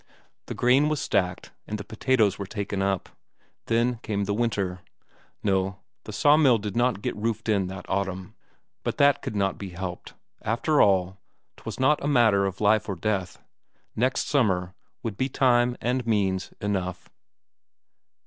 [0.47, 3.09] The corn was stacked, and the potatoes were taken up.
[3.67, 4.79] Then came the winter.
[5.43, 8.33] No, the sawmill did not get roofed in that autumn,
[8.81, 11.19] but that could not be helped after all,
[11.57, 13.37] 'twas not a matter of life or death.
[13.95, 17.07] Next summer would be time and means enough.